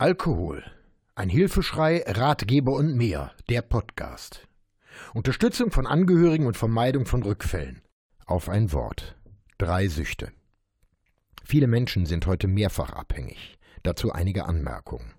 Alkohol. 0.00 0.62
Ein 1.16 1.28
Hilfeschrei, 1.28 2.04
Ratgeber 2.06 2.70
und 2.70 2.96
mehr. 2.96 3.32
Der 3.48 3.62
Podcast. 3.62 4.46
Unterstützung 5.12 5.72
von 5.72 5.88
Angehörigen 5.88 6.46
und 6.46 6.56
Vermeidung 6.56 7.04
von 7.04 7.24
Rückfällen. 7.24 7.82
Auf 8.24 8.48
ein 8.48 8.72
Wort. 8.72 9.16
Drei 9.58 9.88
Süchte. 9.88 10.30
Viele 11.42 11.66
Menschen 11.66 12.06
sind 12.06 12.28
heute 12.28 12.46
mehrfach 12.46 12.92
abhängig. 12.92 13.58
Dazu 13.82 14.12
einige 14.12 14.44
Anmerkungen. 14.46 15.14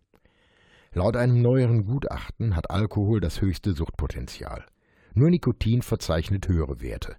Laut 0.94 1.18
einem 1.18 1.42
neueren 1.42 1.84
Gutachten 1.84 2.56
hat 2.56 2.72
Alkohol 2.72 3.20
das 3.20 3.42
höchste 3.42 3.74
Suchtpotenzial. 3.74 4.66
Nur 5.14 5.30
Nikotin 5.30 5.82
verzeichnet 5.82 6.48
höhere 6.48 6.80
Werte. 6.80 7.18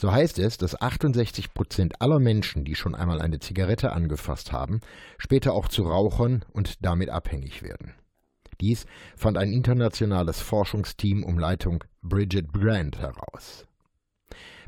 So 0.00 0.12
heißt 0.12 0.38
es, 0.38 0.58
dass 0.58 0.80
68 0.80 1.52
Prozent 1.54 2.00
aller 2.00 2.20
Menschen, 2.20 2.64
die 2.64 2.76
schon 2.76 2.94
einmal 2.94 3.20
eine 3.20 3.40
Zigarette 3.40 3.92
angefasst 3.92 4.52
haben, 4.52 4.80
später 5.18 5.52
auch 5.52 5.66
zu 5.66 5.82
Rauchern 5.82 6.44
und 6.52 6.84
damit 6.84 7.10
abhängig 7.10 7.64
werden. 7.64 7.94
Dies 8.60 8.86
fand 9.16 9.36
ein 9.36 9.52
internationales 9.52 10.40
Forschungsteam 10.40 11.24
um 11.24 11.36
Leitung 11.36 11.82
Bridget 12.00 12.52
Brand 12.52 13.00
heraus. 13.00 13.66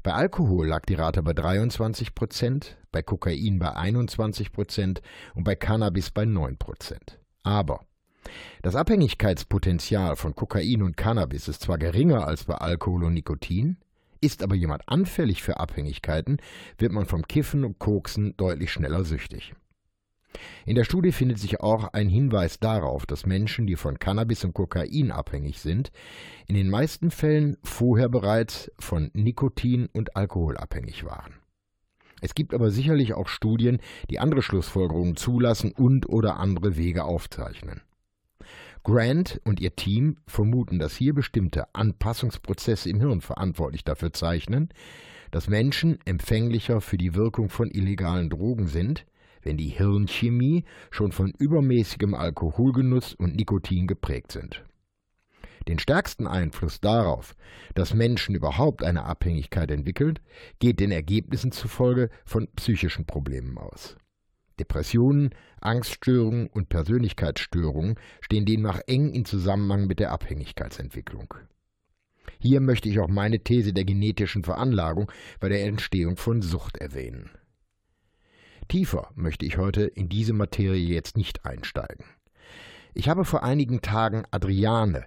Bei 0.03 0.15
Alkohol 0.15 0.67
lag 0.67 0.85
die 0.87 0.95
Rate 0.95 1.23
bei 1.23 1.33
23 1.33 2.17
Prozent, 2.17 2.77
bei 2.91 3.03
Kokain 3.03 3.61
bei 3.61 3.73
21 3.73 4.51
Prozent 4.51 5.01
und 5.37 5.45
bei 5.45 5.55
Cannabis 5.55 6.11
bei 6.11 6.25
9 6.25 6.57
Prozent. 6.57 7.21
Aber 7.45 7.85
das 8.63 8.75
Abhängigkeitspotenzial 8.75 10.17
von 10.17 10.35
Kokain 10.35 10.83
und 10.83 10.97
Cannabis 10.97 11.47
ist 11.47 11.63
zwar 11.63 11.79
geringer 11.79 12.27
als 12.27 12.45
bei 12.45 12.55
Alkohol 12.55 13.05
und 13.05 13.15
Nikotin, 13.15 13.77
ist 14.21 14.43
aber 14.43 14.55
jemand 14.55 14.89
anfällig 14.89 15.43
für 15.43 15.59
Abhängigkeiten, 15.59 16.39
wird 16.79 16.93
man 16.93 17.07
vom 17.07 17.27
Kiffen 17.27 17.65
und 17.65 17.79
Koksen 17.79 18.37
deutlich 18.37 18.73
schneller 18.73 19.05
süchtig. 19.05 19.55
In 20.65 20.77
der 20.77 20.85
Studie 20.85 21.13
findet 21.13 21.39
sich 21.39 21.61
auch 21.61 21.93
ein 21.93 22.09
Hinweis 22.09 22.61
darauf, 22.61 23.05
dass 23.07 23.27
Menschen, 23.27 23.67
die 23.67 23.77
von 23.77 23.99
Cannabis 23.99 24.45
und 24.45 24.55
Kokain 24.55 25.11
abhängig 25.11 25.59
sind, 25.59 25.91
in 26.47 26.55
den 26.55 26.71
meisten 26.71 27.11
Fällen 27.11 27.57
vorher 27.63 28.09
bereits 28.09 28.71
von 28.79 29.11
Nikotin 29.13 29.89
und 29.93 30.17
Alkohol 30.17 30.57
abhängig 30.57 31.05
waren. 31.05 31.35
Es 32.21 32.35
gibt 32.35 32.55
aber 32.55 32.71
sicherlich 32.71 33.15
auch 33.15 33.29
Studien, 33.29 33.81
die 34.11 34.19
andere 34.19 34.43
Schlussfolgerungen 34.43 35.17
zulassen 35.17 35.73
und 35.73 36.09
oder 36.09 36.37
andere 36.37 36.77
Wege 36.77 37.05
aufzeichnen. 37.05 37.81
Grant 38.83 39.41
und 39.45 39.61
ihr 39.61 39.77
Team 39.77 40.17
vermuten, 40.27 40.79
dass 40.79 40.97
hier 40.97 41.15
bestimmte 41.15 41.75
Anpassungsprozesse 41.75 42.89
im 42.89 43.01
Hirn 43.01 43.21
verantwortlich 43.21 43.85
dafür 43.85 44.13
zeichnen, 44.13 44.71
dass 45.31 45.49
Menschen 45.49 45.99
empfänglicher 46.05 46.81
für 46.81 46.99
die 46.99 47.15
Wirkung 47.15 47.51
von 47.51 47.71
illegalen 47.71 48.31
Drogen 48.31 48.67
sind, 48.67 49.07
wenn 49.43 49.57
die 49.57 49.69
Hirnchemie 49.69 50.65
schon 50.91 51.13
von 51.13 51.33
übermäßigem 51.39 52.15
Alkoholgenuss 52.15 53.15
und 53.15 53.37
Nikotin 53.37 53.87
geprägt 53.87 54.33
sind. 54.33 54.65
Den 55.69 55.79
stärksten 55.79 56.27
Einfluss 56.27 56.81
darauf, 56.81 57.37
dass 57.75 57.95
Menschen 57.95 58.35
überhaupt 58.35 58.83
eine 58.83 59.05
Abhängigkeit 59.05 59.71
entwickeln, 59.71 60.19
geht 60.59 60.81
den 60.81 60.91
Ergebnissen 60.91 61.53
zufolge 61.53 62.09
von 62.25 62.49
psychischen 62.57 63.05
Problemen 63.05 63.59
aus. 63.59 63.97
Depressionen, 64.61 65.31
Angststörungen 65.61 66.47
und 66.47 66.69
Persönlichkeitsstörungen 66.69 67.97
stehen 68.21 68.47
demnach 68.47 68.81
eng 68.87 69.13
in 69.13 69.25
Zusammenhang 69.25 69.87
mit 69.87 69.99
der 69.99 70.13
Abhängigkeitsentwicklung. 70.13 71.35
Hier 72.39 72.61
möchte 72.61 72.89
ich 72.89 73.01
auch 73.01 73.09
meine 73.09 73.41
These 73.41 73.73
der 73.73 73.85
genetischen 73.85 74.45
Veranlagung 74.45 75.11
bei 75.41 75.49
der 75.49 75.65
Entstehung 75.65 76.17
von 76.17 76.43
Sucht 76.43 76.77
erwähnen. 76.77 77.31
Tiefer 78.69 79.11
möchte 79.15 79.45
ich 79.47 79.57
heute 79.59 79.83
in 79.83 80.09
diese 80.09 80.33
Materie 80.33 80.95
jetzt 80.95 81.17
nicht 81.17 81.45
einsteigen. 81.45 82.05
Ich 82.95 83.09
habe 83.09 83.25
vor 83.25 83.43
einigen 83.43 83.83
Tagen 83.83 84.25
Adriane, 84.31 85.07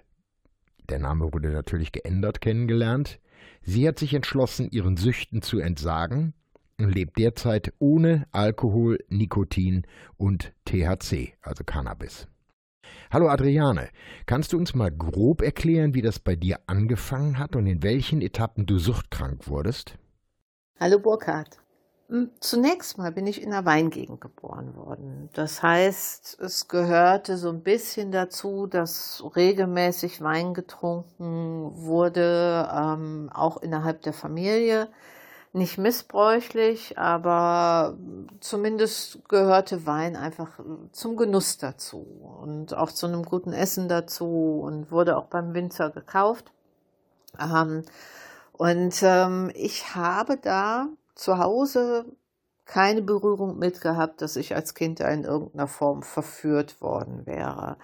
der 0.90 0.98
Name 0.98 1.32
wurde 1.32 1.50
natürlich 1.50 1.92
geändert, 1.92 2.40
kennengelernt. 2.40 3.20
Sie 3.62 3.88
hat 3.88 3.98
sich 3.98 4.12
entschlossen, 4.12 4.68
ihren 4.70 4.96
Süchten 4.96 5.40
zu 5.40 5.58
entsagen 5.58 6.34
lebt 6.78 7.18
derzeit 7.18 7.72
ohne 7.78 8.26
Alkohol, 8.32 8.98
Nikotin 9.08 9.86
und 10.16 10.52
THC, 10.64 11.34
also 11.40 11.64
Cannabis. 11.64 12.26
Hallo 13.10 13.28
Adriane, 13.28 13.90
kannst 14.26 14.52
du 14.52 14.58
uns 14.58 14.74
mal 14.74 14.90
grob 14.90 15.40
erklären, 15.42 15.94
wie 15.94 16.02
das 16.02 16.18
bei 16.18 16.36
dir 16.36 16.58
angefangen 16.66 17.38
hat 17.38 17.56
und 17.56 17.66
in 17.66 17.82
welchen 17.82 18.20
Etappen 18.20 18.66
du 18.66 18.78
suchtkrank 18.78 19.48
wurdest? 19.48 19.96
Hallo 20.80 20.98
Burkhard. 20.98 21.58
Hm, 22.08 22.30
zunächst 22.40 22.98
mal 22.98 23.12
bin 23.12 23.26
ich 23.26 23.40
in 23.40 23.52
einer 23.52 23.64
Weingegend 23.64 24.20
geboren 24.20 24.74
worden. 24.76 25.30
Das 25.32 25.62
heißt, 25.62 26.38
es 26.40 26.68
gehörte 26.68 27.38
so 27.38 27.48
ein 27.48 27.62
bisschen 27.62 28.12
dazu, 28.12 28.66
dass 28.66 29.24
regelmäßig 29.36 30.20
Wein 30.20 30.52
getrunken 30.52 31.70
wurde, 31.72 32.68
ähm, 32.70 33.30
auch 33.32 33.56
innerhalb 33.62 34.02
der 34.02 34.12
Familie 34.12 34.88
nicht 35.54 35.78
missbräuchlich, 35.78 36.98
aber 36.98 37.96
zumindest 38.40 39.20
gehörte 39.28 39.86
Wein 39.86 40.16
einfach 40.16 40.58
zum 40.90 41.16
Genuss 41.16 41.58
dazu 41.58 41.98
und 42.42 42.74
auch 42.74 42.90
zu 42.90 43.06
einem 43.06 43.24
guten 43.24 43.52
Essen 43.52 43.88
dazu 43.88 44.60
und 44.64 44.90
wurde 44.90 45.16
auch 45.16 45.26
beim 45.26 45.54
Winzer 45.54 45.90
gekauft. 45.90 46.50
Ähm, 47.40 47.84
und 48.52 49.00
ähm, 49.02 49.52
ich 49.54 49.94
habe 49.94 50.38
da 50.38 50.88
zu 51.14 51.38
Hause 51.38 52.04
keine 52.64 53.02
Berührung 53.02 53.56
mit 53.58 53.80
gehabt, 53.80 54.22
dass 54.22 54.34
ich 54.34 54.56
als 54.56 54.74
Kind 54.74 54.98
in 54.98 55.22
irgendeiner 55.22 55.68
Form 55.68 56.02
verführt 56.02 56.80
worden 56.80 57.26
wäre. 57.26 57.76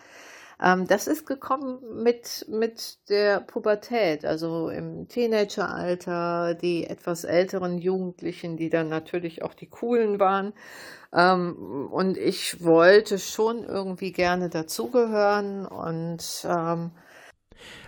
Ähm, 0.63 0.87
das 0.87 1.07
ist 1.07 1.27
gekommen 1.27 1.79
mit, 2.03 2.47
mit 2.49 3.09
der 3.09 3.41
Pubertät, 3.41 4.25
also 4.25 4.69
im 4.69 5.09
Teenageralter, 5.09 6.55
die 6.55 6.87
etwas 6.87 7.25
älteren 7.25 7.79
Jugendlichen, 7.79 8.57
die 8.57 8.69
dann 8.69 8.89
natürlich 8.89 9.43
auch 9.43 9.55
die 9.55 9.69
coolen 9.69 10.21
waren. 10.21 10.53
Ähm, 11.15 11.89
und 11.91 12.19
ich 12.19 12.63
wollte 12.63 13.19
schon 13.19 13.65
irgendwie 13.65 14.13
gerne 14.13 14.49
dazugehören 14.49 15.67
und 15.67 16.23
ähm, 16.45 16.91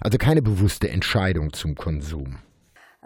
also 0.01 0.19
keine 0.19 0.43
bewusste 0.43 0.89
Entscheidung 0.89 1.53
zum 1.53 1.75
Konsum. 1.75 2.39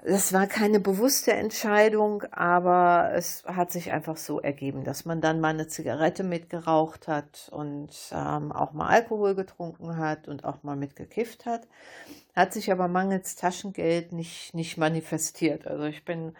Das 0.08 0.32
war 0.32 0.46
keine 0.46 0.78
bewusste 0.78 1.32
Entscheidung, 1.32 2.22
aber 2.30 3.10
es 3.14 3.42
hat 3.44 3.72
sich 3.72 3.90
einfach 3.90 4.16
so 4.16 4.40
ergeben, 4.40 4.84
dass 4.84 5.04
man 5.04 5.20
dann 5.20 5.40
mal 5.40 5.48
eine 5.48 5.66
Zigarette 5.66 6.22
mitgeraucht 6.22 7.08
hat 7.08 7.48
und 7.50 7.90
ähm, 8.12 8.52
auch 8.52 8.72
mal 8.72 8.86
Alkohol 8.86 9.34
getrunken 9.34 9.96
hat 9.98 10.28
und 10.28 10.44
auch 10.44 10.62
mal 10.62 10.76
mitgekifft 10.76 11.44
hat. 11.44 11.66
Hat 12.36 12.52
sich 12.52 12.70
aber 12.70 12.86
mangels 12.86 13.34
Taschengeld 13.34 14.12
nicht, 14.12 14.54
nicht 14.54 14.78
manifestiert. 14.78 15.66
Also 15.66 15.86
ich 15.86 16.04
bin, 16.04 16.36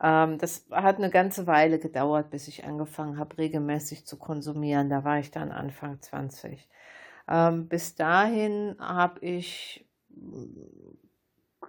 ähm, 0.00 0.38
das 0.38 0.66
hat 0.70 0.98
eine 0.98 1.10
ganze 1.10 1.48
Weile 1.48 1.80
gedauert, 1.80 2.30
bis 2.30 2.46
ich 2.46 2.66
angefangen 2.66 3.18
habe, 3.18 3.36
regelmäßig 3.36 4.06
zu 4.06 4.16
konsumieren. 4.16 4.90
Da 4.90 5.02
war 5.02 5.18
ich 5.18 5.32
dann 5.32 5.50
Anfang 5.50 6.00
20. 6.00 6.68
Ähm, 7.28 7.66
bis 7.66 7.96
dahin 7.96 8.76
habe 8.78 9.18
ich 9.26 9.84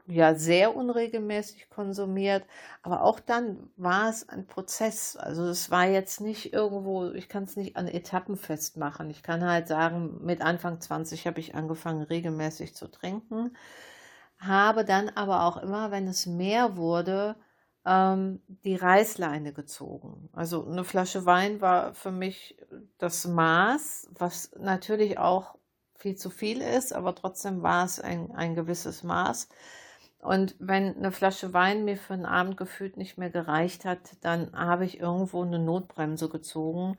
ja 0.09 0.36
sehr 0.36 0.75
unregelmäßig 0.75 1.70
konsumiert, 1.70 2.44
aber 2.81 3.03
auch 3.03 3.20
dann 3.20 3.70
war 3.78 4.09
es 4.09 4.28
ein 4.28 4.47
Prozess. 4.47 5.16
Also 5.16 5.46
es 5.46 5.70
war 5.72 5.86
jetzt 5.86 6.20
nicht 6.22 6.53
irgendwo, 6.53 7.12
ich 7.12 7.30
kann 7.30 7.44
es 7.44 7.56
nicht 7.56 7.78
an 7.78 7.88
Etappen 7.88 8.36
festmachen. 8.36 9.09
Ich 9.09 9.24
kann 9.24 9.44
halt 9.46 9.68
sagen, 9.68 10.20
mit 10.24 10.42
Anfang 10.42 10.81
20 10.81 11.28
habe 11.28 11.40
ich 11.40 11.56
angefangen 11.56 12.02
regelmäßig 12.02 12.75
zu 12.75 12.88
trinken, 12.88 13.56
habe 14.40 14.86
dann 14.86 15.09
aber 15.09 15.44
auch 15.44 15.58
immer, 15.58 15.92
wenn 15.92 16.08
es 16.08 16.26
mehr 16.26 16.76
wurde, 16.76 17.36
ähm, 17.86 18.41
die 18.47 18.76
Reißleine 18.76 19.53
gezogen. 19.53 20.30
Also 20.34 20.66
eine 20.66 20.84
Flasche 20.84 21.26
Wein 21.26 21.62
war 21.62 21.94
für 21.94 22.12
mich 22.12 22.58
das 22.97 23.28
Maß, 23.28 24.09
was 24.18 24.52
natürlich 24.59 25.18
auch 25.20 25.55
viel 25.96 26.16
zu 26.16 26.29
viel 26.29 26.62
ist, 26.62 26.94
aber 26.94 27.14
trotzdem 27.14 27.62
war 27.62 27.85
es 27.85 28.00
ein, 28.00 28.32
ein 28.32 28.55
gewisses 28.55 29.03
Maß. 29.03 29.50
Und 30.21 30.55
wenn 30.59 30.97
eine 30.97 31.11
Flasche 31.11 31.53
Wein 31.53 31.85
mir 31.85 31.97
für 31.97 32.13
einen 32.13 32.25
Abend 32.25 32.57
gefühlt 32.57 32.97
nicht 32.97 33.17
mehr 33.17 33.29
gereicht 33.29 33.85
hat, 33.85 33.99
dann 34.21 34.51
habe 34.53 34.85
ich 34.85 34.99
irgendwo 34.99 35.41
eine 35.43 35.59
Notbremse 35.59 36.27
gezogen 36.27 36.97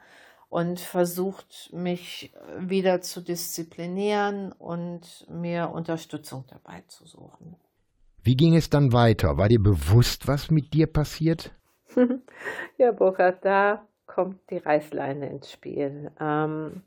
und 0.48 0.80
versucht, 0.80 1.70
mich 1.72 2.32
wieder 2.58 3.02
zu 3.02 3.20
disziplinieren 3.20 4.52
und 4.52 5.26
mir 5.30 5.70
Unterstützung 5.70 6.44
dabei 6.48 6.82
zu 6.88 7.06
suchen. 7.06 7.56
Wie 8.22 8.36
ging 8.36 8.56
es 8.56 8.68
dann 8.68 8.92
weiter? 8.92 9.36
War 9.38 9.48
dir 9.48 9.62
bewusst, 9.62 10.26
was 10.26 10.50
mit 10.50 10.74
dir 10.74 10.86
passiert? 10.86 11.52
ja, 12.78 12.92
Burkhard, 12.92 13.44
da 13.44 13.86
kommt 14.06 14.38
die 14.50 14.58
Reißleine 14.58 15.30
ins 15.30 15.52
Spiel. 15.52 16.10
Ähm, 16.20 16.82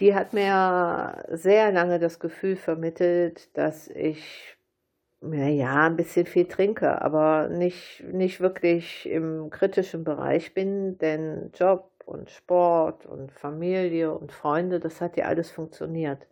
die 0.00 0.14
hat 0.14 0.32
mir 0.32 1.24
sehr 1.30 1.70
lange 1.70 1.98
das 1.98 2.18
Gefühl 2.18 2.56
vermittelt, 2.56 3.56
dass 3.56 3.88
ich 3.88 4.53
ja, 5.32 5.86
ein 5.86 5.96
bisschen 5.96 6.26
viel 6.26 6.46
trinke, 6.46 7.00
aber 7.02 7.48
nicht, 7.48 8.04
nicht 8.12 8.40
wirklich 8.40 9.08
im 9.08 9.50
kritischen 9.50 10.04
Bereich 10.04 10.54
bin, 10.54 10.98
denn 10.98 11.50
Job, 11.54 11.90
und 12.06 12.30
Sport 12.30 13.06
und 13.06 13.32
Familie 13.32 14.12
und 14.14 14.32
Freunde, 14.32 14.80
das 14.80 15.00
hat 15.00 15.16
ja 15.16 15.26
alles 15.26 15.50
funktioniert. 15.50 16.26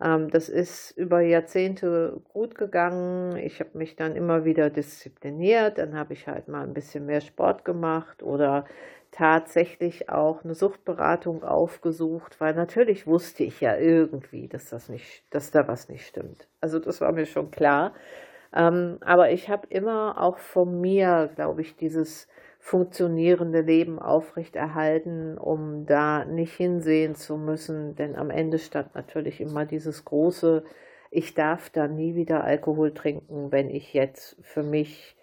Ähm, 0.00 0.30
das 0.30 0.48
ist 0.48 0.92
über 0.92 1.20
Jahrzehnte 1.20 2.20
gut 2.32 2.54
gegangen. 2.54 3.36
Ich 3.36 3.60
habe 3.60 3.76
mich 3.76 3.96
dann 3.96 4.16
immer 4.16 4.44
wieder 4.44 4.70
diszipliniert. 4.70 5.78
Dann 5.78 5.96
habe 5.96 6.12
ich 6.12 6.28
halt 6.28 6.48
mal 6.48 6.62
ein 6.62 6.74
bisschen 6.74 7.06
mehr 7.06 7.20
Sport 7.20 7.64
gemacht 7.64 8.22
oder 8.22 8.64
tatsächlich 9.10 10.08
auch 10.08 10.44
eine 10.44 10.54
Suchtberatung 10.54 11.42
aufgesucht, 11.44 12.40
weil 12.40 12.54
natürlich 12.54 13.06
wusste 13.06 13.44
ich 13.44 13.60
ja 13.60 13.76
irgendwie, 13.76 14.48
dass 14.48 14.70
das 14.70 14.88
nicht, 14.88 15.24
dass 15.30 15.50
da 15.50 15.66
was 15.66 15.88
nicht 15.88 16.06
stimmt. 16.06 16.48
Also 16.60 16.78
das 16.78 17.00
war 17.00 17.12
mir 17.12 17.26
schon 17.26 17.50
klar. 17.50 17.94
Ähm, 18.54 18.98
aber 19.00 19.30
ich 19.30 19.48
habe 19.48 19.66
immer 19.70 20.20
auch 20.20 20.38
von 20.38 20.80
mir, 20.80 21.30
glaube 21.34 21.60
ich, 21.62 21.76
dieses 21.76 22.28
funktionierende 22.58 23.60
Leben 23.60 23.98
aufrechterhalten, 23.98 25.38
um 25.38 25.86
da 25.86 26.24
nicht 26.24 26.54
hinsehen 26.54 27.14
zu 27.14 27.36
müssen, 27.36 27.94
denn 27.94 28.16
am 28.16 28.30
Ende 28.30 28.58
stand 28.58 28.94
natürlich 28.94 29.40
immer 29.40 29.64
dieses 29.64 30.04
große, 30.04 30.64
ich 31.10 31.34
darf 31.34 31.70
da 31.70 31.88
nie 31.88 32.14
wieder 32.14 32.44
Alkohol 32.44 32.92
trinken, 32.92 33.52
wenn 33.52 33.70
ich 33.70 33.94
jetzt 33.94 34.36
für 34.42 34.62
mich 34.62 35.16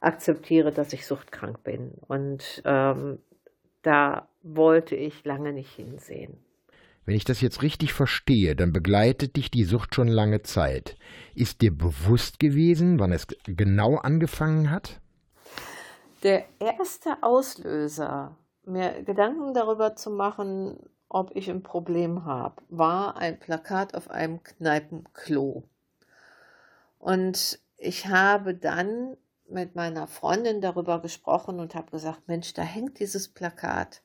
akzeptiere, 0.00 0.72
dass 0.72 0.92
ich 0.92 1.06
suchtkrank 1.06 1.62
bin. 1.62 1.92
Und 2.06 2.62
ähm, 2.64 3.18
da 3.82 4.28
wollte 4.42 4.96
ich 4.96 5.24
lange 5.24 5.52
nicht 5.52 5.74
hinsehen. 5.74 6.38
Wenn 7.04 7.16
ich 7.16 7.24
das 7.24 7.40
jetzt 7.40 7.62
richtig 7.62 7.94
verstehe, 7.94 8.54
dann 8.54 8.72
begleitet 8.72 9.36
dich 9.36 9.50
die 9.50 9.64
Sucht 9.64 9.94
schon 9.94 10.08
lange 10.08 10.42
Zeit. 10.42 10.96
Ist 11.34 11.62
dir 11.62 11.74
bewusst 11.74 12.38
gewesen, 12.38 12.98
wann 12.98 13.12
es 13.12 13.26
genau 13.44 13.96
angefangen 13.96 14.70
hat? 14.70 15.00
Der 16.22 16.44
erste 16.58 17.22
Auslöser, 17.22 18.36
mir 18.66 19.02
Gedanken 19.04 19.54
darüber 19.54 19.96
zu 19.96 20.10
machen, 20.10 20.78
ob 21.08 21.34
ich 21.34 21.48
ein 21.48 21.62
Problem 21.62 22.26
habe, 22.26 22.62
war 22.68 23.16
ein 23.16 23.38
Plakat 23.38 23.94
auf 23.94 24.10
einem 24.10 24.42
Kneipenklo. 24.42 25.64
Und 26.98 27.58
ich 27.78 28.06
habe 28.08 28.54
dann 28.54 29.16
mit 29.50 29.74
meiner 29.74 30.06
Freundin 30.06 30.60
darüber 30.60 31.00
gesprochen 31.00 31.60
und 31.60 31.74
habe 31.74 31.90
gesagt, 31.90 32.28
Mensch, 32.28 32.52
da 32.54 32.62
hängt 32.62 32.98
dieses 32.98 33.28
Plakat. 33.28 34.02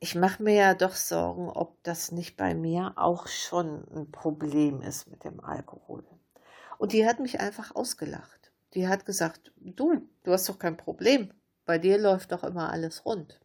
Ich 0.00 0.14
mache 0.14 0.42
mir 0.42 0.54
ja 0.54 0.74
doch 0.74 0.94
Sorgen, 0.94 1.48
ob 1.48 1.82
das 1.82 2.12
nicht 2.12 2.36
bei 2.36 2.54
mir 2.54 2.92
auch 2.96 3.26
schon 3.26 3.84
ein 3.94 4.10
Problem 4.10 4.82
ist 4.82 5.08
mit 5.08 5.24
dem 5.24 5.40
Alkohol. 5.40 6.04
Und 6.78 6.92
die 6.92 7.06
hat 7.06 7.20
mich 7.20 7.40
einfach 7.40 7.74
ausgelacht. 7.74 8.52
Die 8.74 8.88
hat 8.88 9.06
gesagt, 9.06 9.52
du, 9.56 10.08
du 10.24 10.32
hast 10.32 10.48
doch 10.48 10.58
kein 10.58 10.76
Problem. 10.76 11.32
Bei 11.64 11.78
dir 11.78 11.98
läuft 11.98 12.32
doch 12.32 12.44
immer 12.44 12.70
alles 12.70 13.06
rund. 13.06 13.40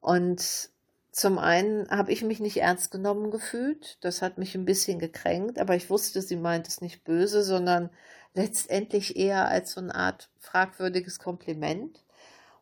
Und 0.00 0.70
zum 1.12 1.38
einen 1.38 1.88
habe 1.90 2.10
ich 2.10 2.24
mich 2.24 2.40
nicht 2.40 2.56
ernst 2.56 2.90
genommen 2.90 3.30
gefühlt. 3.30 3.98
Das 4.02 4.20
hat 4.20 4.36
mich 4.36 4.56
ein 4.56 4.64
bisschen 4.64 4.98
gekränkt, 4.98 5.60
aber 5.60 5.76
ich 5.76 5.88
wusste, 5.88 6.20
sie 6.20 6.36
meint 6.36 6.66
es 6.66 6.80
nicht 6.80 7.04
böse, 7.04 7.44
sondern 7.44 7.90
letztendlich 8.34 9.16
eher 9.16 9.48
als 9.48 9.72
so 9.72 9.80
eine 9.80 9.94
Art 9.94 10.28
fragwürdiges 10.38 11.18
Kompliment. 11.18 12.04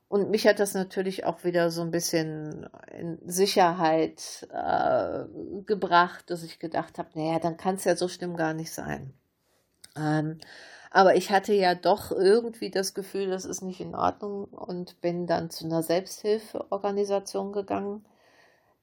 Und 0.09 0.31
mich 0.31 0.47
hat 0.47 0.61
das 0.61 0.75
natürlich 0.75 1.25
auch 1.25 1.43
wieder 1.43 1.71
so 1.71 1.81
ein 1.81 1.91
bisschen 1.91 2.69
in 2.91 3.19
Sicherheit 3.25 4.47
äh, 4.53 5.25
gebracht, 5.65 6.31
dass 6.31 6.43
ich 6.43 6.59
gedacht 6.59 6.99
habe, 6.99 7.09
naja, 7.15 7.39
dann 7.39 7.57
kann 7.57 7.77
es 7.77 7.85
ja 7.85 7.97
so 7.97 8.09
schlimm 8.09 8.37
gar 8.37 8.53
nicht 8.53 8.73
sein. 8.73 9.15
Ähm, 9.97 10.39
aber 10.91 11.17
ich 11.17 11.31
hatte 11.31 11.55
ja 11.55 11.75
doch 11.75 12.11
irgendwie 12.11 12.71
das 12.71 12.93
Gefühl, 12.93 13.31
das 13.31 13.47
ist 13.47 13.63
nicht 13.63 13.81
in 13.81 13.95
Ordnung 13.95 14.45
und 14.45 15.01
bin 15.01 15.27
dann 15.27 15.49
zu 15.49 15.65
einer 15.65 15.83
Selbsthilfeorganisation 15.83 17.53
gegangen. 17.53 18.05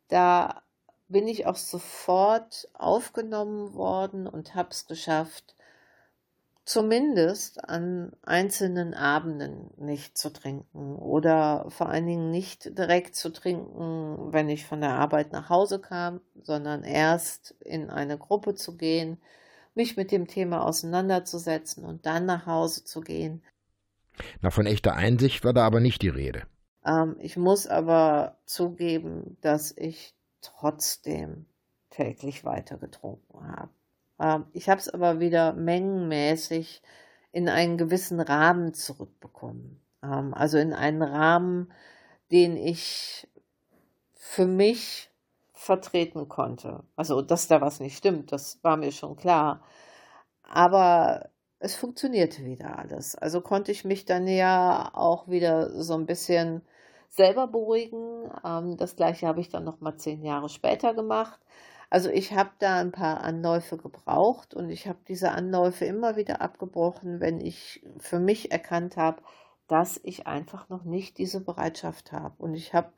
Da 0.07 0.63
bin 1.07 1.27
ich 1.27 1.45
auch 1.45 1.55
sofort 1.55 2.67
aufgenommen 2.73 3.75
worden 3.75 4.27
und 4.27 4.55
habe 4.55 4.69
es 4.71 4.87
geschafft, 4.87 5.55
zumindest 6.69 7.67
an 7.67 8.11
einzelnen 8.21 8.93
Abenden 8.93 9.71
nicht 9.77 10.19
zu 10.19 10.31
trinken 10.31 10.95
oder 10.97 11.65
vor 11.69 11.89
allen 11.89 12.05
Dingen 12.05 12.29
nicht 12.29 12.77
direkt 12.77 13.15
zu 13.15 13.31
trinken, 13.31 14.31
wenn 14.31 14.49
ich 14.49 14.67
von 14.67 14.79
der 14.79 14.91
Arbeit 14.91 15.31
nach 15.31 15.49
Hause 15.49 15.79
kam, 15.79 16.21
sondern 16.43 16.83
erst 16.83 17.55
in 17.61 17.89
eine 17.89 18.19
Gruppe 18.19 18.53
zu 18.53 18.77
gehen, 18.77 19.17
mich 19.73 19.97
mit 19.97 20.11
dem 20.11 20.27
Thema 20.27 20.63
auseinanderzusetzen 20.63 21.83
und 21.85 22.05
dann 22.05 22.27
nach 22.27 22.45
Hause 22.45 22.83
zu 22.83 23.01
gehen. 23.01 23.41
Na, 24.41 24.51
von 24.51 24.67
echter 24.67 24.93
Einsicht 24.93 25.43
war 25.43 25.53
da 25.53 25.65
aber 25.65 25.79
nicht 25.79 26.03
die 26.03 26.09
Rede. 26.09 26.43
Ähm, 26.85 27.15
ich 27.17 27.35
muss 27.35 27.65
aber 27.65 28.37
zugeben, 28.45 29.37
dass 29.41 29.75
ich 29.75 30.13
trotzdem 30.41 31.47
täglich 31.89 32.45
weiter 32.45 32.77
getrunken 32.77 33.28
ich 34.53 34.69
habe 34.69 34.79
es 34.79 34.89
aber 34.89 35.19
wieder 35.19 35.53
mengenmäßig 35.53 36.81
in 37.31 37.49
einen 37.49 37.77
gewissen 37.77 38.19
Rahmen 38.19 38.73
zurückbekommen. 38.73 39.81
Ähm, 40.03 40.33
also 40.33 40.57
in 40.57 40.73
einen 40.73 41.01
Rahmen, 41.01 41.71
den 42.31 42.57
ich 42.57 43.27
für 44.15 44.45
mich 44.45 45.09
vertreten 45.53 46.29
konnte. 46.29 46.83
Also, 46.95 47.21
dass 47.21 47.47
da 47.47 47.61
was 47.61 47.79
nicht 47.79 47.97
stimmt, 47.97 48.31
das 48.31 48.59
war 48.63 48.77
mir 48.77 48.91
schon 48.91 49.15
klar. 49.17 49.61
Aber 50.43 51.29
es 51.59 51.75
funktionierte 51.75 52.45
wieder 52.45 52.79
alles. 52.79 53.15
Also 53.15 53.41
konnte 53.41 53.71
ich 53.71 53.85
mich 53.85 54.05
dann 54.05 54.27
ja 54.27 54.91
auch 54.93 55.27
wieder 55.27 55.69
so 55.83 55.95
ein 55.95 56.05
bisschen 56.05 56.61
selber 57.09 57.47
beruhigen. 57.47 58.31
Ähm, 58.45 58.77
das 58.77 58.95
gleiche 58.95 59.27
habe 59.27 59.41
ich 59.41 59.49
dann 59.49 59.65
noch 59.65 59.81
mal 59.81 59.97
zehn 59.97 60.23
Jahre 60.23 60.49
später 60.49 60.93
gemacht. 60.93 61.39
Also 61.89 62.09
ich 62.09 62.33
habe 62.33 62.51
da 62.59 62.79
ein 62.79 62.91
paar 62.91 63.21
Anläufe 63.23 63.77
gebraucht 63.77 64.53
und 64.53 64.69
ich 64.69 64.87
habe 64.87 64.99
diese 65.07 65.31
Anläufe 65.31 65.85
immer 65.85 66.15
wieder 66.15 66.41
abgebrochen, 66.41 67.19
wenn 67.19 67.41
ich 67.41 67.81
für 67.97 68.19
mich 68.19 68.51
erkannt 68.51 68.95
habe, 68.95 69.21
dass 69.67 69.99
ich 70.03 70.27
einfach 70.27 70.69
noch 70.69 70.83
nicht 70.83 71.17
diese 71.17 71.41
Bereitschaft 71.41 72.11
habe. 72.11 72.35
Und 72.37 72.53
ich 72.55 72.73
habe 72.73 72.91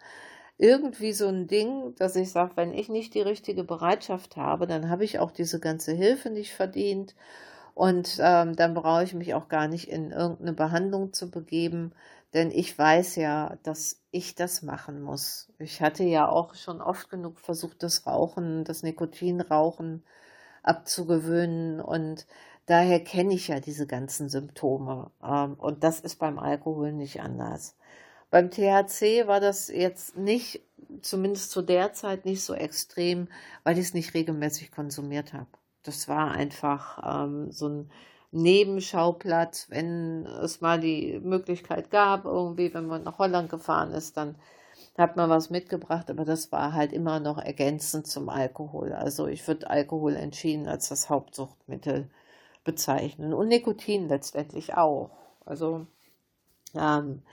irgendwie 0.57 1.13
so 1.13 1.27
ein 1.27 1.47
Ding, 1.47 1.95
dass 1.97 2.15
ich 2.15 2.31
sage, 2.31 2.53
wenn 2.55 2.73
ich 2.73 2.89
nicht 2.89 3.13
die 3.13 3.21
richtige 3.21 3.63
Bereitschaft 3.63 4.35
habe, 4.37 4.67
dann 4.67 4.89
habe 4.89 5.03
ich 5.03 5.19
auch 5.19 5.31
diese 5.31 5.59
ganze 5.59 5.93
Hilfe 5.93 6.29
nicht 6.29 6.53
verdient. 6.53 7.15
Und 7.73 8.19
ähm, 8.21 8.55
dann 8.55 8.73
brauche 8.73 9.03
ich 9.03 9.13
mich 9.13 9.33
auch 9.33 9.47
gar 9.47 9.67
nicht 9.67 9.89
in 9.89 10.11
irgendeine 10.11 10.53
Behandlung 10.53 11.13
zu 11.13 11.31
begeben, 11.31 11.93
denn 12.33 12.51
ich 12.51 12.77
weiß 12.77 13.15
ja, 13.17 13.57
dass 13.63 14.01
ich 14.11 14.35
das 14.35 14.61
machen 14.61 15.01
muss. 15.01 15.51
Ich 15.59 15.81
hatte 15.81 16.03
ja 16.03 16.29
auch 16.29 16.55
schon 16.55 16.81
oft 16.81 17.09
genug 17.09 17.39
versucht, 17.39 17.83
das 17.83 18.05
Rauchen, 18.05 18.63
das 18.63 18.83
Nikotinrauchen 18.83 20.03
abzugewöhnen 20.63 21.81
und 21.81 22.27
daher 22.65 23.03
kenne 23.03 23.33
ich 23.33 23.47
ja 23.47 23.59
diese 23.59 23.87
ganzen 23.87 24.29
Symptome. 24.29 25.11
Ähm, 25.23 25.55
und 25.55 25.83
das 25.83 25.99
ist 25.99 26.17
beim 26.17 26.39
Alkohol 26.39 26.93
nicht 26.93 27.21
anders. 27.21 27.75
Beim 28.29 28.49
THC 28.49 29.27
war 29.27 29.39
das 29.39 29.67
jetzt 29.67 30.17
nicht, 30.17 30.61
zumindest 31.01 31.51
zu 31.51 31.61
der 31.61 31.93
Zeit 31.93 32.25
nicht 32.25 32.43
so 32.43 32.53
extrem, 32.53 33.27
weil 33.63 33.77
ich 33.77 33.87
es 33.87 33.93
nicht 33.93 34.13
regelmäßig 34.13 34.71
konsumiert 34.71 35.33
habe. 35.33 35.47
Das 35.83 36.07
war 36.07 36.31
einfach 36.31 37.25
ähm, 37.25 37.51
so 37.51 37.67
ein 37.67 37.91
Nebenschauplatz, 38.31 39.67
wenn 39.69 40.25
es 40.25 40.61
mal 40.61 40.79
die 40.79 41.19
Möglichkeit 41.21 41.91
gab, 41.91 42.25
irgendwie, 42.25 42.73
wenn 42.73 42.87
man 42.87 43.03
nach 43.03 43.17
Holland 43.17 43.49
gefahren 43.49 43.91
ist, 43.91 44.17
dann 44.17 44.35
hat 44.97 45.15
man 45.17 45.29
was 45.29 45.49
mitgebracht, 45.49 46.09
aber 46.09 46.25
das 46.25 46.51
war 46.51 46.73
halt 46.73 46.93
immer 46.93 47.19
noch 47.19 47.37
ergänzend 47.37 48.07
zum 48.07 48.29
Alkohol. 48.29 48.93
Also 48.93 49.27
ich 49.27 49.47
würde 49.47 49.69
Alkohol 49.69 50.15
entschieden 50.15 50.67
als 50.67 50.89
das 50.89 51.09
Hauptsuchtmittel 51.09 52.09
bezeichnen 52.63 53.33
und 53.33 53.47
Nikotin 53.47 54.07
letztendlich 54.07 54.75
auch. 54.75 55.11
Also 55.45 55.87
ähm, 56.75 57.23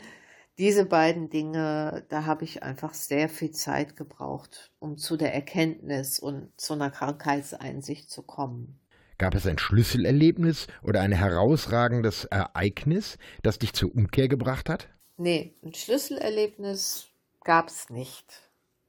diese 0.59 0.85
beiden 0.85 1.31
Dinge, 1.31 2.05
da 2.09 2.27
habe 2.27 2.45
ich 2.45 2.63
einfach 2.63 2.95
sehr 2.95 3.29
viel 3.29 3.53
Zeit 3.53 3.97
gebraucht, 3.97 4.73
um 4.81 4.99
zu 4.99 5.17
der 5.17 5.35
Erkenntnis 5.35 6.19
und 6.19 6.51
zu 6.61 6.75
einer 6.75 6.91
Krankheitseinsicht 6.91 8.11
zu 8.11 8.23
kommen. 8.23 8.78
Gab 9.19 9.35
es 9.35 9.47
ein 9.49 9.59
Schlüsselerlebnis 9.59 10.69
oder 10.81 11.01
ein 11.01 11.11
herausragendes 11.11 12.27
Ereignis, 12.27 13.19
das 13.43 13.59
dich 13.59 13.73
zur 13.73 13.93
Umkehr 13.93 14.29
gebracht 14.29 14.69
hat? 14.69 14.87
Nee, 15.17 15.57
ein 15.65 15.75
Schlüsselerlebnis 15.75 17.09
gab 17.43 17.67
es 17.67 17.91
nicht. 17.91 18.25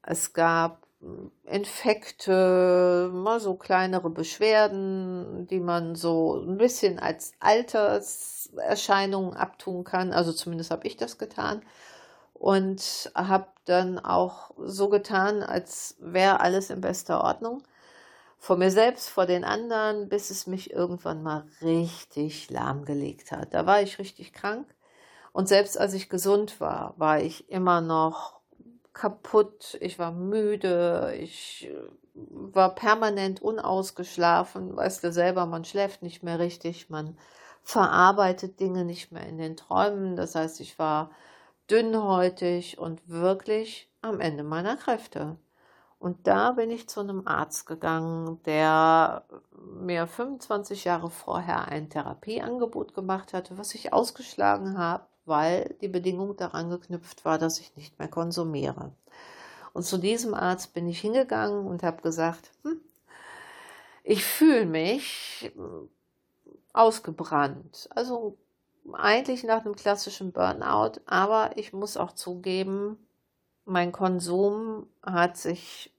Es 0.04 0.34
gab 0.34 0.86
hm, 1.02 1.32
Infekte, 1.46 3.10
mal 3.12 3.40
so 3.40 3.56
kleinere 3.56 4.12
Beschwerden, 4.12 5.48
die 5.48 5.60
man 5.60 5.96
so 5.96 6.40
ein 6.40 6.60
bisschen 6.60 7.00
als 7.00 7.32
Alterserscheinungen 7.40 9.34
abtun 9.34 9.84
kann. 9.84 10.14
Also 10.14 10.32
zumindest 10.32 10.70
habe 10.70 10.86
ich 10.86 10.96
das 10.96 11.18
getan. 11.18 11.64
Und 12.36 13.12
habe 13.16 13.48
dann 13.66 13.98
auch 13.98 14.52
so 14.58 14.90
getan, 14.90 15.42
als 15.42 15.96
wäre 16.00 16.40
alles 16.40 16.70
in 16.70 16.82
bester 16.82 17.24
Ordnung 17.24 17.64
vor 18.40 18.58
mir 18.58 18.72
selbst, 18.72 19.10
vor 19.10 19.26
den 19.26 19.44
anderen, 19.44 20.10
bis 20.10 20.32
es 20.32 20.48
mich 20.48 20.72
irgendwann 20.72 21.22
mal 21.22 21.46
richtig 21.62 22.50
lahmgelegt 22.50 23.32
hat. 23.32 23.54
Da 23.54 23.66
war 23.66 23.82
ich 23.82 24.00
richtig 24.00 24.34
krank 24.34 24.66
und 25.32 25.48
selbst 25.48 25.78
als 25.78 25.94
ich 25.94 26.10
gesund 26.10 26.60
war, 26.60 26.94
war 26.98 27.22
ich 27.22 27.50
immer 27.50 27.82
noch 27.82 28.40
kaputt, 28.94 29.78
ich 29.82 30.00
war 30.00 30.12
müde, 30.12 31.16
ich 31.20 31.72
war 32.14 32.76
permanent 32.76 33.42
unausgeschlafen. 33.42 34.76
Weißt 34.76 35.04
du 35.04 35.12
selber, 35.12 35.46
man 35.46 35.64
schläft 35.64 36.02
nicht 36.02 36.24
mehr 36.24 36.40
richtig, 36.40 36.90
man 36.90 37.18
verarbeitet 37.62 38.60
Dinge 38.60 38.84
nicht 38.84 39.12
mehr 39.12 39.26
in 39.28 39.38
den 39.38 39.56
Träumen. 39.56 40.16
Das 40.16 40.36
heißt, 40.36 40.60
ich 40.60 40.80
war 40.80 41.12
dünnhäutig 41.70 42.78
und 42.78 43.08
wirklich 43.08 43.90
am 44.02 44.20
Ende 44.20 44.44
meiner 44.44 44.76
Kräfte. 44.76 45.38
Und 46.00 46.28
da 46.28 46.54
bin 46.54 46.72
ich 46.72 46.88
zu 46.88 47.02
einem 47.02 47.28
Arzt 47.28 47.66
gegangen, 47.66 48.42
der 48.44 49.26
mir 49.52 50.08
25 50.08 50.86
Jahre 50.86 51.10
vorher 51.10 51.68
ein 51.68 51.90
Therapieangebot 51.90 52.94
gemacht 52.94 53.34
hatte, 53.34 53.58
was 53.58 53.76
ich 53.76 53.92
ausgeschlagen 53.92 54.78
habe, 54.78 55.06
weil 55.26 55.76
die 55.82 55.90
Bedingung 55.90 56.38
daran 56.38 56.70
geknüpft 56.70 57.26
war, 57.26 57.38
dass 57.38 57.60
ich 57.60 57.76
nicht 57.76 58.00
mehr 58.00 58.08
konsumiere. 58.08 58.94
Und 59.74 59.84
zu 59.84 59.98
diesem 59.98 60.34
Arzt 60.34 60.74
bin 60.74 60.88
ich 60.88 61.02
hingegangen 61.02 61.68
und 61.68 61.84
habe 61.84 62.02
gesagt, 62.02 62.52
hm, 62.64 62.80
ich 64.04 64.24
fühle 64.24 64.66
mich 64.66 65.52
ausgebrannt. 66.72 67.90
Also 67.94 68.38
eigentlich 68.94 69.44
nach 69.44 69.66
einem 69.66 69.76
klassischen 69.76 70.32
Burnout, 70.32 71.02
aber 71.06 71.58
ich 71.58 71.74
muss 71.74 71.98
auch 71.98 72.14
zugeben, 72.14 72.98
mein 73.70 73.92
Konsum 73.92 74.88
hat 75.04 75.38
sich 75.38 75.94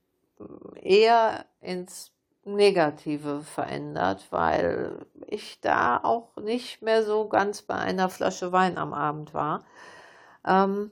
eher 0.74 1.44
ins 1.60 2.12
Negative 2.44 3.42
verändert, 3.42 4.26
weil 4.30 5.06
ich 5.26 5.60
da 5.60 5.98
auch 6.02 6.36
nicht 6.36 6.82
mehr 6.82 7.04
so 7.04 7.28
ganz 7.28 7.62
bei 7.62 7.74
einer 7.74 8.08
Flasche 8.08 8.52
Wein 8.52 8.78
am 8.78 8.92
Abend 8.92 9.34
war. 9.34 9.64
Ähm, 10.46 10.90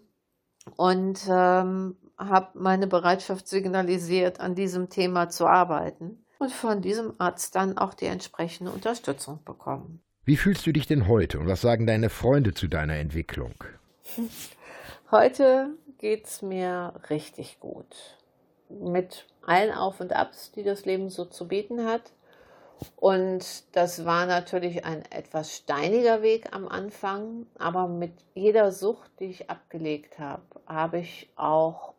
und 0.77 1.21
ähm, 1.29 1.97
habe 2.19 2.59
meine 2.59 2.87
Bereitschaft 2.87 3.49
signalisiert, 3.49 4.41
an 4.41 4.55
diesem 4.55 4.91
Thema 4.91 5.31
zu 5.31 5.47
arbeiten 5.47 6.25
und 6.39 6.53
von 6.53 6.83
diesem 6.83 7.15
Arzt 7.19 7.55
dann 7.55 7.79
auch 7.79 7.95
die 7.95 8.07
entsprechende 8.07 8.71
Unterstützung 8.71 9.43
bekommen. 9.45 10.03
Wie 10.25 10.37
fühlst 10.37 10.67
du 10.67 10.73
dich 10.73 10.87
denn 10.87 11.09
heute 11.09 11.39
und 11.39 11.47
was 11.47 11.63
sagen 11.63 11.87
deine 11.87 12.11
Freunde 12.11 12.53
zu 12.53 12.69
deiner 12.69 12.97
Entwicklung? 12.97 13.55
Heute 15.11 15.71
geht 15.99 16.27
es 16.27 16.43
mir 16.43 16.95
richtig 17.11 17.61
gut. 17.61 18.17
Mit 18.69 19.27
allen 19.45 19.73
Auf 19.73 20.01
und 20.01 20.13
Abs, 20.13 20.53
die 20.53 20.63
das 20.63 20.85
Leben 20.85 21.11
so 21.11 21.25
zu 21.25 21.49
bieten 21.49 21.87
hat. 21.87 22.13
Und 22.97 23.65
das 23.75 24.05
war 24.05 24.27
natürlich 24.27 24.85
ein 24.85 25.05
etwas 25.11 25.57
steiniger 25.57 26.23
Weg 26.23 26.55
am 26.55 26.69
Anfang, 26.69 27.47
aber 27.59 27.89
mit 27.89 28.13
jeder 28.35 28.71
Sucht, 28.71 29.11
die 29.19 29.27
ich 29.27 29.51
abgelegt 29.51 30.19
habe, 30.19 30.43
habe 30.67 30.99
ich 31.01 31.29
auch 31.35 31.95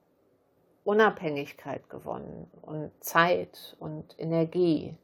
Unabhängigkeit 0.85 1.89
gewonnen 1.89 2.49
und 2.61 2.91
Zeit 3.01 3.75
und 3.79 4.17
Energie. 4.17 4.95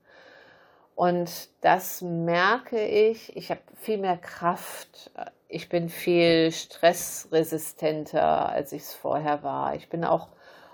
Und 0.96 1.50
das 1.60 2.02
merke 2.02 2.84
ich, 2.88 3.36
ich 3.36 3.52
habe 3.52 3.62
viel 3.76 3.98
mehr 3.98 4.18
Kraft, 4.18 5.12
ich 5.48 5.70
bin 5.70 5.90
viel 5.90 6.52
stressresistenter, 6.52 8.50
als 8.50 8.72
ich 8.72 8.84
es 8.84 8.94
vorher 8.94 9.44
war. 9.44 9.76
Ich 9.76 9.90
bin 9.90 10.04
auch 10.04 10.30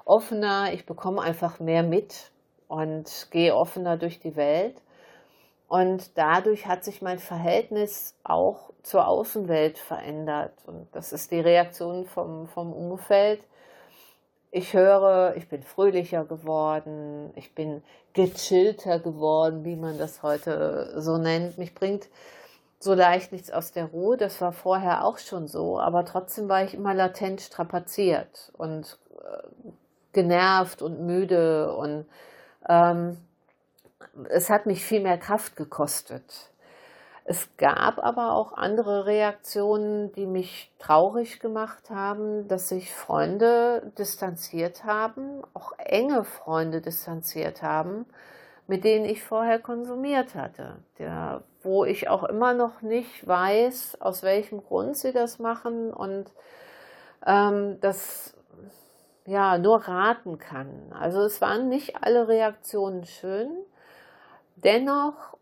offener, 0.06 0.74
ich 0.74 0.86
bekomme 0.86 1.22
einfach 1.22 1.60
mehr 1.60 1.84
mit 1.84 2.32
und 2.68 3.28
gehe 3.32 3.56
offener 3.56 3.98
durch 3.98 4.20
die 4.20 4.36
Welt. 4.36 4.82
Und 5.68 6.18
dadurch 6.18 6.68
hat 6.68 6.84
sich 6.84 7.02
mein 7.02 7.20
Verhältnis 7.20 8.16
auch 8.24 8.72
zur 8.84 9.08
Außenwelt 9.08 9.78
verändert. 9.78 10.54
Und 10.66 10.88
das 10.94 11.14
ist 11.14 11.32
die 11.32 11.40
Reaktion 11.40 12.06
vom, 12.06 12.48
vom 12.48 12.74
Umfeld. 12.74 13.42
Ich 14.52 14.74
höre, 14.74 15.36
ich 15.38 15.48
bin 15.48 15.64
fröhlicher 15.64 16.26
geworden, 16.26 17.32
ich 17.36 17.56
bin 17.56 17.84
gechillter 18.12 19.00
geworden, 19.00 19.64
wie 19.64 19.78
man 19.78 19.98
das 19.98 20.24
heute 20.24 21.00
so 21.00 21.18
nennt. 21.18 21.58
Mich 21.58 21.74
bringt 21.74 22.10
so 22.84 22.94
leicht 22.94 23.32
nichts 23.32 23.52
aus 23.52 23.72
der 23.72 23.86
Ruhe. 23.86 24.18
Das 24.18 24.42
war 24.42 24.52
vorher 24.52 25.06
auch 25.06 25.18
schon 25.18 25.48
so, 25.48 25.80
aber 25.80 26.06
trotzdem 26.06 26.50
war 26.50 26.64
ich 26.64 26.74
immer 26.74 26.94
latent 26.94 27.42
strapaziert 27.42 28.52
und 28.58 28.98
äh, 29.20 29.70
genervt 30.14 30.82
und 30.82 31.02
müde 31.02 31.76
und 31.76 32.06
ähm, 32.68 33.18
es 34.30 34.50
hat 34.50 34.66
mich 34.66 34.84
viel 34.84 35.02
mehr 35.02 35.18
Kraft 35.18 35.56
gekostet. 35.56 36.52
Es 37.24 37.56
gab 37.58 38.00
aber 38.00 38.34
auch 38.34 38.54
andere 38.54 39.06
Reaktionen, 39.06 40.12
die 40.14 40.26
mich 40.26 40.72
traurig 40.80 41.40
gemacht 41.40 41.90
haben, 41.90 42.48
dass 42.48 42.70
sich 42.70 42.94
Freunde 42.94 43.92
distanziert 43.98 44.84
haben, 44.86 45.44
auch 45.54 45.74
enge 45.78 46.24
Freunde 46.24 46.82
distanziert 46.82 47.62
haben, 47.62 48.06
mit 48.72 48.86
denen 48.86 49.04
ich 49.04 49.22
vorher 49.22 49.60
konsumiert 49.60 50.34
hatte, 50.34 50.78
der, 50.98 51.44
wo 51.62 51.84
ich 51.84 52.08
auch 52.08 52.24
immer 52.24 52.54
noch 52.54 52.82
nicht 52.82 53.28
weiß, 53.28 54.00
aus 54.00 54.24
welchem 54.24 54.64
Grund 54.64 54.96
sie 54.96 55.12
das 55.12 55.40
machen 55.40 55.92
und 55.94 56.32
ähm, 57.26 57.82
das 57.82 58.34
ja 59.26 59.58
nur 59.58 59.90
raten 59.90 60.40
kann. 60.40 60.94
Also 60.98 61.20
es 61.20 61.42
waren 61.42 61.68
nicht 61.68 62.02
alle 62.02 62.30
Reaktionen 62.30 63.04
schön. 63.04 63.50
Dennoch 64.56 65.38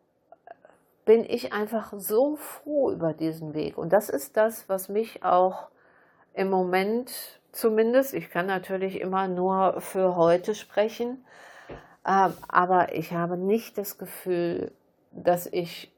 bin 1.05 1.23
ich 1.23 1.53
einfach 1.53 1.93
so 1.95 2.35
froh 2.35 2.89
über 2.89 3.13
diesen 3.13 3.53
Weg. 3.53 3.77
Und 3.77 3.93
das 3.93 4.09
ist 4.09 4.37
das, 4.37 4.67
was 4.67 4.89
mich 4.89 5.23
auch 5.23 5.67
im 6.33 6.49
Moment 6.49 7.11
zumindest, 7.51 8.15
ich 8.15 8.31
kann 8.31 8.47
natürlich 8.47 8.99
immer 8.99 9.27
nur 9.27 9.81
für 9.81 10.15
heute 10.15 10.55
sprechen, 10.55 11.23
aber 12.09 12.95
ich 12.95 13.13
habe 13.13 13.37
nicht 13.37 13.77
das 13.77 13.97
Gefühl, 13.97 14.71
dass 15.11 15.45
ich, 15.45 15.91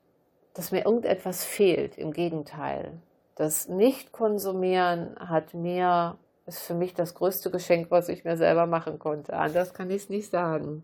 dass 0.53 0.71
mir 0.71 0.85
irgendetwas 0.85 1.43
fehlt. 1.45 1.97
Im 1.97 2.11
Gegenteil. 2.11 3.01
Das 3.35 3.69
Nicht-Konsumieren 3.69 5.15
hat 5.19 5.53
mir 5.53 6.17
ist 6.45 6.63
für 6.63 6.73
mich 6.73 6.93
das 6.93 7.13
größte 7.13 7.49
Geschenk, 7.49 7.91
was 7.91 8.09
ich 8.09 8.25
mir 8.25 8.35
selber 8.35 8.65
machen 8.65 8.99
konnte. 8.99 9.33
Anders 9.33 9.73
kann 9.73 9.89
ich 9.89 10.03
es 10.03 10.09
nicht 10.09 10.29
sagen. 10.29 10.83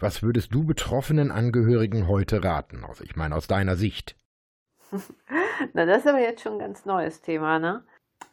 Was 0.00 0.22
würdest 0.22 0.52
du 0.52 0.64
betroffenen 0.64 1.30
Angehörigen 1.30 2.08
heute 2.08 2.42
raten? 2.42 2.84
Also 2.84 3.04
ich 3.04 3.14
meine 3.14 3.36
aus 3.36 3.46
deiner 3.46 3.76
Sicht. 3.76 4.16
Na, 5.72 5.86
das 5.86 5.98
ist 5.98 6.08
aber 6.08 6.20
jetzt 6.20 6.42
schon 6.42 6.54
ein 6.54 6.58
ganz 6.58 6.84
neues 6.84 7.20
Thema, 7.20 7.58
ne? 7.58 7.84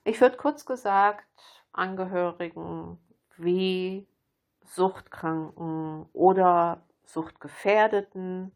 Ich 0.03 0.19
würde 0.21 0.38
kurz 0.38 0.65
gesagt 0.65 1.25
Angehörigen 1.71 2.98
wie 3.38 4.07
Suchtkranken 4.65 6.06
oder 6.13 6.82
Suchtgefährdeten 7.06 8.51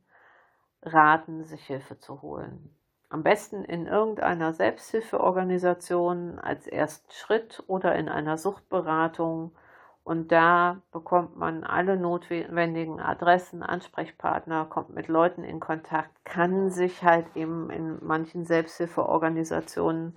raten, 0.81 1.43
sich 1.43 1.65
Hilfe 1.65 1.97
zu 1.99 2.21
holen. 2.21 2.75
Am 3.09 3.23
besten 3.23 3.63
in 3.63 3.87
irgendeiner 3.87 4.53
Selbsthilfeorganisation 4.53 6.39
als 6.39 6.67
ersten 6.67 7.11
Schritt 7.11 7.63
oder 7.67 7.95
in 7.95 8.09
einer 8.09 8.37
Suchtberatung. 8.37 9.55
Und 10.03 10.31
da 10.31 10.81
bekommt 10.91 11.35
man 11.35 11.63
alle 11.63 11.97
notwendigen 11.97 12.99
Adressen, 12.99 13.63
Ansprechpartner, 13.63 14.65
kommt 14.65 14.89
mit 14.91 15.07
Leuten 15.07 15.43
in 15.43 15.59
Kontakt, 15.59 16.11
kann 16.25 16.69
sich 16.69 17.03
halt 17.03 17.25
eben 17.35 17.69
in 17.71 17.97
manchen 18.05 18.45
Selbsthilfeorganisationen, 18.45 20.15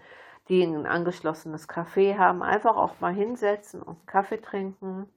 die 0.48 0.62
ein 0.62 0.86
angeschlossenes 0.86 1.68
Café 1.68 2.18
haben, 2.18 2.42
einfach 2.42 2.76
auch 2.76 3.00
mal 3.00 3.14
hinsetzen 3.14 3.82
und 3.82 4.06
Kaffee 4.06 4.40
trinken 4.40 5.08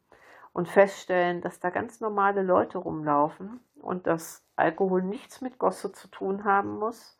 und 0.53 0.67
feststellen, 0.67 1.41
dass 1.41 1.59
da 1.59 1.69
ganz 1.69 2.01
normale 2.01 2.41
Leute 2.41 2.77
rumlaufen 2.77 3.59
und 3.75 4.07
dass 4.07 4.43
Alkohol 4.55 5.01
nichts 5.03 5.41
mit 5.41 5.57
Gosse 5.57 5.91
zu 5.91 6.07
tun 6.09 6.43
haben 6.43 6.77
muss 6.77 7.17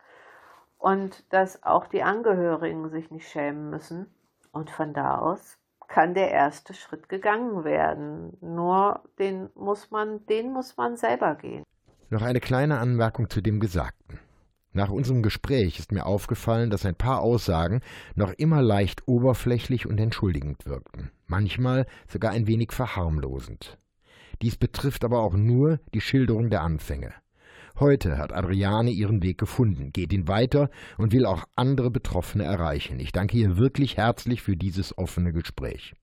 und 0.77 1.31
dass 1.31 1.63
auch 1.63 1.88
die 1.88 2.03
Angehörigen 2.03 2.89
sich 2.89 3.11
nicht 3.11 3.29
schämen 3.29 3.69
müssen. 3.69 4.13
Und 4.51 4.69
von 4.69 4.93
da 4.93 5.19
aus 5.19 5.57
kann 5.88 6.13
der 6.13 6.31
erste 6.31 6.73
Schritt 6.73 7.09
gegangen 7.09 7.63
werden. 7.63 8.38
Nur 8.41 9.03
den 9.19 9.50
muss 9.55 9.91
man, 9.91 10.25
den 10.25 10.51
muss 10.51 10.77
man 10.77 10.97
selber 10.97 11.35
gehen. 11.35 11.63
Noch 12.09 12.21
eine 12.21 12.39
kleine 12.39 12.79
Anmerkung 12.79 13.29
zu 13.29 13.41
dem 13.41 13.59
Gesagten. 13.59 14.19
Nach 14.73 14.89
unserem 14.89 15.21
Gespräch 15.21 15.79
ist 15.79 15.91
mir 15.91 16.05
aufgefallen, 16.05 16.69
dass 16.69 16.85
ein 16.85 16.95
paar 16.95 17.19
Aussagen 17.19 17.81
noch 18.15 18.31
immer 18.33 18.61
leicht 18.61 19.05
oberflächlich 19.05 19.85
und 19.85 20.00
entschuldigend 20.00 20.65
wirkten, 20.65 21.11
manchmal 21.31 21.88
sogar 22.07 22.31
ein 22.31 22.45
wenig 22.45 22.71
verharmlosend. 22.71 23.79
Dies 24.43 24.57
betrifft 24.57 25.03
aber 25.03 25.21
auch 25.21 25.33
nur 25.33 25.79
die 25.95 26.01
Schilderung 26.01 26.51
der 26.51 26.61
Anfänge. 26.61 27.13
Heute 27.79 28.17
hat 28.17 28.33
Adriane 28.33 28.91
ihren 28.91 29.23
Weg 29.23 29.39
gefunden, 29.39 29.91
geht 29.93 30.13
ihn 30.13 30.27
weiter 30.27 30.69
und 30.97 31.13
will 31.13 31.25
auch 31.25 31.45
andere 31.55 31.89
Betroffene 31.89 32.43
erreichen. 32.43 33.00
Ich 33.00 33.11
danke 33.11 33.38
ihr 33.38 33.57
wirklich 33.57 33.97
herzlich 33.97 34.43
für 34.43 34.57
dieses 34.57 34.95
offene 34.97 35.31
Gespräch. 35.31 35.93